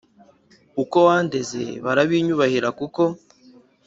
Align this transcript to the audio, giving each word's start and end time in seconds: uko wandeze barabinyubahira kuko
uko 0.83 0.97
wandeze 1.07 1.61
barabinyubahira 1.85 2.69
kuko 2.79 3.01